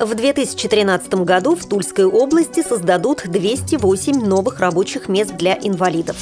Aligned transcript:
В 0.00 0.14
2013 0.14 1.12
году 1.24 1.54
в 1.54 1.66
Тульской 1.66 2.06
области 2.06 2.62
создадут 2.66 3.24
208 3.26 4.24
новых 4.24 4.58
рабочих 4.60 5.10
мест 5.10 5.36
для 5.36 5.58
инвалидов. 5.60 6.16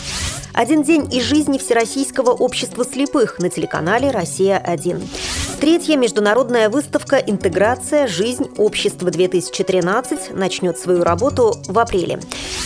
Один 0.52 0.82
день 0.82 1.06
из 1.14 1.22
жизни 1.22 1.58
Всероссийского 1.58 2.30
общества 2.30 2.84
слепых 2.84 3.38
на 3.38 3.50
телеканале 3.50 4.10
«Россия-1». 4.10 5.00
Третья 5.60 5.96
международная 5.96 6.70
выставка 6.70 7.18
«Интеграция. 7.18 8.08
Жизнь 8.08 8.48
общества-2013» 8.56 10.36
начнет 10.36 10.76
свою 10.76 11.04
работу 11.04 11.54
в 11.68 11.78
апреле. 11.78 12.18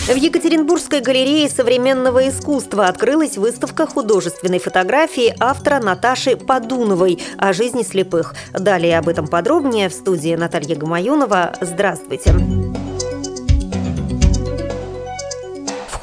В 0.08 0.16
Екатеринбургской 0.16 1.00
галерее 1.00 1.48
современного 1.48 2.28
искусства 2.28 2.88
открылась 2.88 3.36
выставка 3.36 3.86
художественной 3.86 4.58
фотографии 4.58 5.32
автора 5.38 5.78
Наташи 5.78 6.36
Подуновой 6.36 7.20
о 7.38 7.52
жизни 7.52 7.82
слепых. 7.82 8.34
Далее 8.52 8.98
об 8.98 9.08
этом 9.08 9.28
подробнее 9.28 9.88
в 9.88 9.92
студии 9.92 10.34
Наталья 10.34 10.74
Гамаюнова. 10.74 11.54
Здравствуйте. 11.60 12.32
Здравствуйте. 12.32 12.81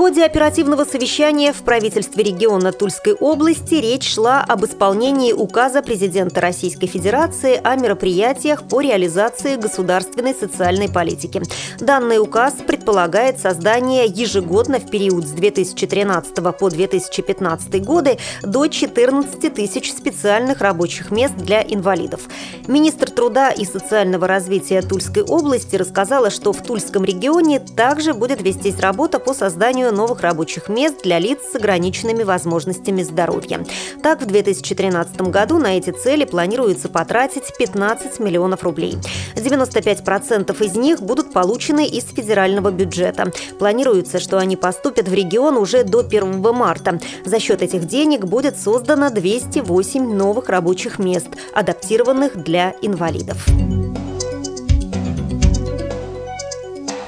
Ходе 0.09 0.25
оперативного 0.25 0.85
совещания 0.85 1.53
в 1.53 1.61
правительстве 1.61 2.23
региона 2.23 2.71
Тульской 2.71 3.13
области 3.13 3.75
речь 3.75 4.11
шла 4.11 4.41
об 4.41 4.65
исполнении 4.65 5.33
указа 5.33 5.83
президента 5.83 6.41
Российской 6.41 6.87
Федерации 6.87 7.61
о 7.63 7.75
мероприятиях 7.75 8.67
по 8.67 8.81
реализации 8.81 9.55
государственной 9.55 10.33
социальной 10.33 10.89
политики. 10.89 11.43
Данный 11.79 12.17
указ 12.17 12.55
предполагает 12.65 13.39
создание 13.39 14.07
ежегодно 14.07 14.79
в 14.79 14.89
период 14.89 15.27
с 15.27 15.29
2013 15.29 16.33
по 16.57 16.69
2015 16.71 17.85
годы 17.85 18.17
до 18.41 18.65
14 18.65 19.53
тысяч 19.53 19.91
специальных 19.93 20.61
рабочих 20.61 21.11
мест 21.11 21.35
для 21.35 21.61
инвалидов. 21.61 22.21
Министр 22.67 23.11
труда 23.11 23.51
и 23.51 23.63
социального 23.63 24.25
развития 24.25 24.81
Тульской 24.81 25.21
области 25.21 25.75
рассказала, 25.75 26.31
что 26.31 26.51
в 26.51 26.63
Тульском 26.63 27.05
регионе 27.05 27.59
также 27.59 28.15
будет 28.15 28.41
вестись 28.41 28.79
работа 28.79 29.19
по 29.19 29.35
созданию 29.35 29.98
новых 29.99 30.21
рабочих 30.21 30.69
мест 30.69 31.01
для 31.03 31.19
лиц 31.19 31.39
с 31.51 31.55
ограниченными 31.55 32.23
возможностями 32.23 33.03
здоровья. 33.03 33.65
Так, 34.01 34.21
в 34.21 34.25
2013 34.27 35.21
году 35.23 35.57
на 35.57 35.77
эти 35.77 35.89
цели 35.89 36.23
планируется 36.23 36.87
потратить 36.87 37.53
15 37.57 38.17
миллионов 38.21 38.63
рублей. 38.63 38.97
95% 39.35 40.65
из 40.65 40.75
них 40.77 41.01
будут 41.01 41.33
получены 41.33 41.85
из 41.85 42.05
федерального 42.05 42.71
бюджета. 42.71 43.33
Планируется, 43.59 44.19
что 44.19 44.37
они 44.37 44.55
поступят 44.55 45.09
в 45.09 45.13
регион 45.13 45.57
уже 45.57 45.83
до 45.83 45.99
1 45.99 46.41
марта. 46.55 46.97
За 47.25 47.37
счет 47.39 47.61
этих 47.61 47.85
денег 47.85 48.23
будет 48.23 48.57
создано 48.57 49.09
208 49.09 50.13
новых 50.13 50.47
рабочих 50.47 50.97
мест, 50.97 51.27
адаптированных 51.53 52.41
для 52.41 52.73
инвалидов. 52.81 53.45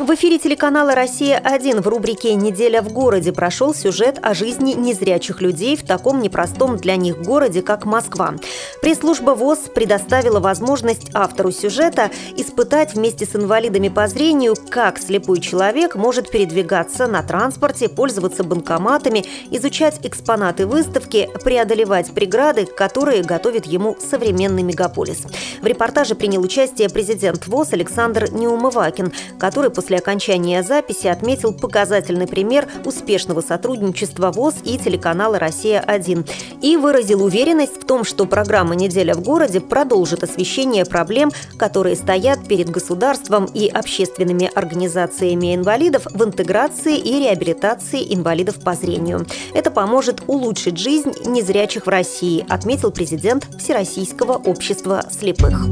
В 0.01 0.15
эфире 0.15 0.39
телеканала 0.39 0.95
«Россия-1» 0.95 1.79
в 1.79 1.87
рубрике 1.87 2.33
«Неделя 2.33 2.81
в 2.81 2.91
городе» 2.91 3.31
прошел 3.31 3.71
сюжет 3.71 4.17
о 4.23 4.33
жизни 4.33 4.73
незрячих 4.73 5.41
людей 5.41 5.77
в 5.77 5.85
таком 5.85 6.23
непростом 6.23 6.77
для 6.77 6.95
них 6.95 7.21
городе, 7.21 7.61
как 7.61 7.85
Москва. 7.85 8.33
Пресс-служба 8.81 9.31
ВОЗ 9.35 9.59
предоставила 9.75 10.39
возможность 10.39 11.11
автору 11.13 11.51
сюжета 11.51 12.09
испытать 12.35 12.95
вместе 12.95 13.27
с 13.27 13.35
инвалидами 13.35 13.89
по 13.89 14.07
зрению, 14.07 14.55
как 14.71 14.97
слепой 14.97 15.39
человек 15.39 15.93
может 15.93 16.31
передвигаться 16.31 17.05
на 17.05 17.21
транспорте, 17.21 17.87
пользоваться 17.87 18.43
банкоматами, 18.43 19.23
изучать 19.51 19.99
экспонаты 20.01 20.65
выставки, 20.65 21.29
преодолевать 21.43 22.11
преграды, 22.11 22.65
которые 22.65 23.21
готовит 23.21 23.67
ему 23.67 23.95
современный 23.99 24.63
мегаполис. 24.63 25.27
В 25.61 25.65
репортаже 25.67 26.15
принял 26.15 26.41
участие 26.41 26.89
президент 26.89 27.45
ВОЗ 27.45 27.73
Александр 27.73 28.31
Неумывакин, 28.31 29.13
который 29.37 29.69
после 29.69 29.90
после 29.91 29.99
окончания 29.99 30.63
записи 30.63 31.07
отметил 31.07 31.51
показательный 31.51 32.25
пример 32.25 32.65
успешного 32.85 33.41
сотрудничества 33.41 34.31
ВОЗ 34.31 34.55
и 34.63 34.77
телеканала 34.77 35.37
«Россия-1» 35.37 36.29
и 36.61 36.77
выразил 36.77 37.21
уверенность 37.25 37.83
в 37.83 37.85
том, 37.85 38.05
что 38.05 38.25
программа 38.25 38.75
«Неделя 38.75 39.15
в 39.15 39.21
городе» 39.21 39.59
продолжит 39.59 40.23
освещение 40.23 40.85
проблем, 40.85 41.31
которые 41.57 41.97
стоят 41.97 42.47
перед 42.47 42.69
государством 42.69 43.43
и 43.53 43.67
общественными 43.67 44.49
организациями 44.55 45.53
инвалидов 45.55 46.07
в 46.09 46.23
интеграции 46.23 46.97
и 46.97 47.19
реабилитации 47.19 48.13
инвалидов 48.13 48.63
по 48.63 48.75
зрению. 48.75 49.25
Это 49.53 49.71
поможет 49.71 50.23
улучшить 50.27 50.77
жизнь 50.77 51.11
незрячих 51.25 51.85
в 51.85 51.89
России, 51.89 52.45
отметил 52.47 52.91
президент 52.91 53.45
Всероссийского 53.59 54.35
общества 54.35 55.03
слепых. 55.11 55.67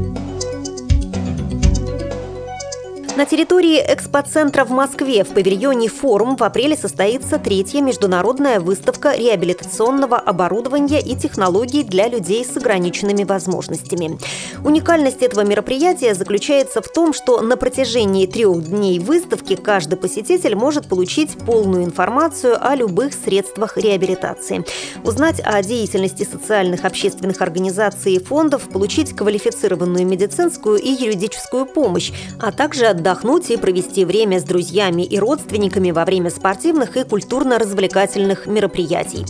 На 3.20 3.26
территории 3.26 3.76
экспоцентра 3.86 4.64
в 4.64 4.70
Москве 4.70 5.24
в 5.24 5.34
павильоне 5.34 5.90
«Форум» 5.90 6.36
в 6.36 6.42
апреле 6.42 6.74
состоится 6.74 7.38
третья 7.38 7.82
международная 7.82 8.60
выставка 8.60 9.14
реабилитационного 9.14 10.16
оборудования 10.16 11.02
и 11.02 11.14
технологий 11.14 11.84
для 11.84 12.08
людей 12.08 12.42
с 12.42 12.56
ограниченными 12.56 13.24
возможностями. 13.24 14.18
Уникальность 14.64 15.20
этого 15.20 15.42
мероприятия 15.42 16.14
заключается 16.14 16.80
в 16.80 16.88
том, 16.88 17.12
что 17.12 17.42
на 17.42 17.58
протяжении 17.58 18.24
трех 18.24 18.64
дней 18.66 18.98
выставки 18.98 19.54
каждый 19.54 19.96
посетитель 19.96 20.54
может 20.54 20.88
получить 20.88 21.36
полную 21.36 21.84
информацию 21.84 22.56
о 22.58 22.74
любых 22.74 23.12
средствах 23.12 23.76
реабилитации, 23.76 24.64
узнать 25.04 25.42
о 25.44 25.62
деятельности 25.62 26.24
социальных 26.24 26.86
общественных 26.86 27.42
организаций 27.42 28.14
и 28.14 28.18
фондов, 28.18 28.70
получить 28.70 29.14
квалифицированную 29.14 30.06
медицинскую 30.06 30.78
и 30.78 30.88
юридическую 30.88 31.66
помощь, 31.66 32.12
а 32.38 32.50
также 32.50 32.86
отдать 32.86 33.09
отдохнуть 33.10 33.50
и 33.50 33.56
провести 33.56 34.04
время 34.04 34.38
с 34.38 34.44
друзьями 34.44 35.02
и 35.02 35.18
родственниками 35.18 35.90
во 35.90 36.04
время 36.04 36.30
спортивных 36.30 36.96
и 36.96 37.02
культурно-развлекательных 37.02 38.46
мероприятий. 38.46 39.26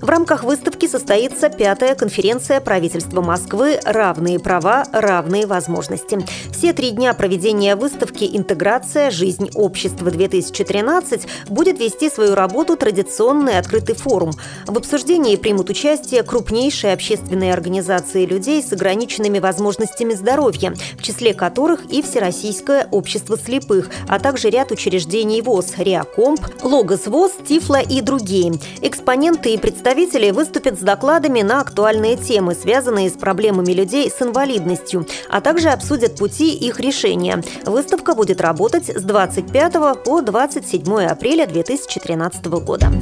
В 0.00 0.08
рамках 0.08 0.44
выставки 0.44 0.86
состоится 0.86 1.50
пятая 1.50 1.94
конференция 1.94 2.60
правительства 2.60 3.20
Москвы 3.20 3.78
«Равные 3.84 4.38
права, 4.38 4.86
равные 4.92 5.46
возможности». 5.46 6.18
Все 6.52 6.72
три 6.72 6.92
дня 6.92 7.12
проведения 7.12 7.76
выставки 7.76 8.28
«Интеграция. 8.32 9.10
Жизнь 9.10 9.50
общества-2013» 9.54 11.26
будет 11.48 11.78
вести 11.78 12.08
свою 12.08 12.34
работу 12.34 12.78
традиционный 12.78 13.58
открытый 13.58 13.94
форум. 13.94 14.32
В 14.66 14.78
обсуждении 14.78 15.36
примут 15.36 15.68
участие 15.68 16.22
крупнейшие 16.22 16.94
общественные 16.94 17.52
организации 17.52 18.24
людей 18.24 18.62
с 18.62 18.72
ограниченными 18.72 19.38
возможностями 19.38 20.14
здоровья, 20.14 20.72
в 20.98 21.02
числе 21.02 21.34
которых 21.34 21.84
и 21.90 22.00
Всероссийское 22.00 22.88
общество 22.90 23.36
слепых, 23.36 23.90
а 24.08 24.18
также 24.18 24.48
ряд 24.48 24.70
учреждений 24.70 25.42
ВОЗ, 25.42 25.74
Реакомп, 25.76 26.40
Логос 26.62 27.06
ВОЗ, 27.06 27.32
Тифла 27.46 27.80
и 27.82 28.00
другие. 28.00 28.54
Экспоненты 28.80 29.52
и 29.52 29.58
представители 29.58 29.89
представители 29.90 30.30
выступят 30.30 30.78
с 30.78 30.82
докладами 30.82 31.42
на 31.42 31.60
актуальные 31.60 32.16
темы, 32.16 32.54
связанные 32.54 33.10
с 33.10 33.14
проблемами 33.14 33.72
людей 33.72 34.08
с 34.08 34.22
инвалидностью, 34.22 35.04
а 35.28 35.40
также 35.40 35.70
обсудят 35.70 36.16
пути 36.16 36.54
их 36.54 36.78
решения. 36.78 37.42
Выставка 37.64 38.14
будет 38.14 38.40
работать 38.40 38.88
с 38.88 39.02
25 39.02 40.04
по 40.04 40.20
27 40.22 41.04
апреля 41.06 41.44
2013 41.46 42.46
года. 42.46 42.92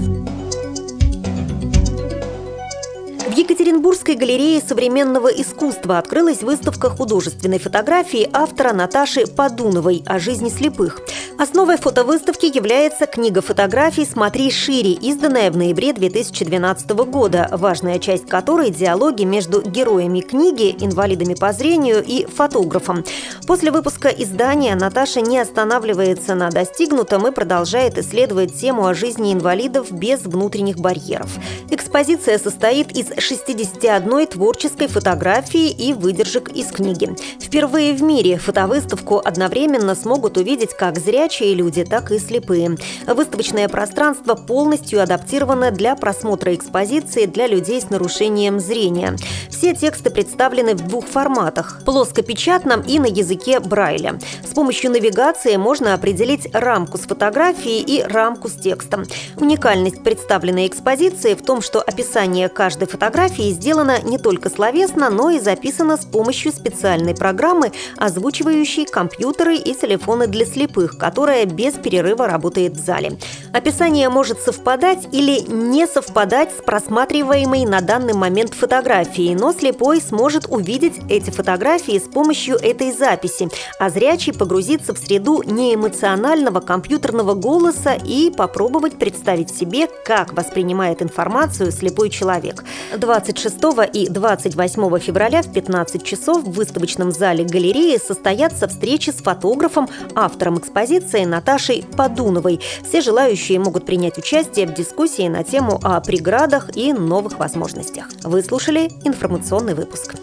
Екатеринбургской 3.37 4.15
галерее 4.15 4.61
современного 4.61 5.29
искусства 5.29 5.99
открылась 5.99 6.43
выставка 6.43 6.89
художественной 6.89 7.59
фотографии 7.59 8.29
автора 8.33 8.73
Наташи 8.73 9.27
Подуновой 9.27 10.03
о 10.07 10.19
жизни 10.19 10.49
слепых. 10.49 11.01
Основой 11.39 11.77
фотовыставки 11.77 12.47
является 12.47 13.07
книга 13.07 13.43
фотографий 13.43 14.05
«Смотри 14.05 14.51
шире», 14.51 14.95
изданная 14.95 15.53
в 15.53 15.57
ноябре 15.57 15.93
2012 15.93 16.91
года, 16.91 17.47
важная 17.53 18.01
часть 18.01 18.27
которой– 18.27 18.71
диалоги 18.73 19.23
между 19.23 19.63
героями 19.63 20.19
книги, 20.19 20.75
инвалидами 20.81 21.35
по 21.35 21.53
зрению 21.53 22.03
и 22.05 22.27
фотографом. 22.27 23.05
После 23.47 23.71
выпуска 23.71 24.09
издания 24.09 24.75
Наташа 24.75 25.21
не 25.21 25.39
останавливается 25.39 26.35
на 26.35 26.51
достигнутом 26.51 27.29
и 27.29 27.31
продолжает 27.31 27.99
исследовать 27.99 28.61
тему 28.61 28.89
о 28.89 28.95
жизни 28.95 29.33
инвалидов 29.33 29.93
без 29.93 30.23
внутренних 30.23 30.79
барьеров. 30.79 31.31
Экспозиция 31.71 32.39
состоит 32.39 32.91
из 32.97 33.13
61 33.17 34.27
творческой 34.27 34.89
фотографии 34.89 35.71
и 35.71 35.93
выдержек 35.93 36.49
из 36.49 36.67
книги. 36.73 37.15
Впервые 37.41 37.95
в 37.95 38.03
мире 38.03 38.39
фотовыставку 38.39 39.23
одновременно 39.25 39.95
смогут 39.95 40.37
увидеть 40.37 40.75
как 40.77 40.99
зрячие 41.29 41.55
люди, 41.55 41.85
так 41.85 42.11
и 42.11 42.19
слепые. 42.19 42.77
Выставочное 43.07 43.69
пространство 43.69 44.35
полностью 44.35 45.03
адаптировано 45.03 45.71
для 45.71 45.95
просмотра 45.95 46.55
экспозиции 46.55 47.27
для 47.27 47.47
людей 47.47 47.81
с 47.81 47.91
нарушением 47.91 48.61
зрения. 48.61 49.17
Все 49.51 49.75
тексты 49.75 50.11
представлены 50.11 50.75
в 50.75 50.87
двух 50.89 51.07
форматах– 51.07 51.83
плоскопечатном 51.85 52.81
и 52.81 52.99
на 52.99 53.07
языке 53.07 53.61
Брайля. 53.61 54.19
С 54.43 54.55
помощью 54.55 54.91
навигации 54.91 55.57
можно 55.57 55.95
определить 55.95 56.49
рамку 56.55 56.97
с 56.97 57.03
фотографией 57.03 57.83
и 57.83 58.03
рамку 58.03 58.49
с 58.49 58.53
текстом. 58.53 59.05
Уникальность 59.37 60.03
представленной 60.03 60.67
экспозиции 60.67 61.35
в 61.35 61.43
том, 61.43 61.61
что 61.61 61.81
описание 61.81 62.49
каждой 62.49 62.89
фотографии 62.89 63.51
сделано 63.51 64.01
не 64.03 64.17
только 64.19 64.49
словесно, 64.49 65.11
но 65.11 65.31
и 65.31 65.41
записано 65.41 65.99
с 65.99 66.07
помощью 66.07 66.53
специальной 66.53 67.15
программы, 67.15 67.73
озвучивающей 67.99 68.87
компьютеры 68.87 69.57
и 69.57 69.75
телефоны 69.75 70.27
для 70.27 70.47
слепых, 70.47 70.97
которая 71.19 71.47
без 71.47 71.75
перерыва 71.75 72.29
работает 72.29 72.75
в 72.75 72.79
зале. 72.79 73.19
Описание 73.53 74.09
может 74.11 74.41
совпадать 74.41 75.09
или 75.13 75.41
не 75.41 75.87
совпадать 75.87 76.53
с 76.53 76.63
просматриваемой 76.63 77.65
на 77.65 77.81
данный 77.81 78.13
момент 78.13 78.53
фотографией, 78.53 79.35
но 79.35 79.53
слепой 79.53 80.01
сможет 80.01 80.47
увидеть 80.49 81.01
эти 81.09 81.31
фотографии 81.31 81.99
с 81.99 82.09
помощью 82.09 82.57
этой 82.57 82.93
записи, 82.93 83.49
а 83.79 83.89
зрячий 83.89 84.35
погрузиться 84.35 84.95
в 84.95 84.99
среду 84.99 85.43
неэмоционального 85.45 86.61
компьютерного 86.61 87.35
голоса 87.35 87.95
и 87.95 88.31
попробовать 88.31 88.99
представить 88.99 89.51
себе, 89.51 89.89
как 90.05 90.35
воспринимает 90.35 91.01
информацию 91.01 91.73
слепой 91.73 92.11
человек. 92.11 92.65
26 92.97 93.57
и 93.95 94.09
28 94.09 94.99
февраля 94.99 95.43
в 95.43 95.53
15 95.53 96.05
часов 96.05 96.45
в 96.45 96.53
выставочном 96.53 97.13
зале 97.13 97.45
галереи 97.45 97.99
состоятся 97.99 98.69
встречи 98.69 99.11
с 99.11 99.23
фотографом, 99.23 99.89
автором 100.15 100.59
экспозиции 100.59 101.25
Наташей 101.25 101.85
Подуновой. 101.97 102.61
Все 102.87 103.01
желающие 103.39 103.59
могут 103.59 103.87
принять 103.87 104.19
участие 104.19 104.67
в 104.67 104.75
дискуссии 104.75 105.29
на 105.29 105.45
тему 105.45 105.79
о 105.83 106.01
преградах 106.01 106.77
и 106.77 106.93
новых 106.93 107.39
возможностях. 107.39 108.09
Вы 108.25 108.43
слушали 108.43 108.91
информационный 109.05 109.75
выпуск. 109.75 110.17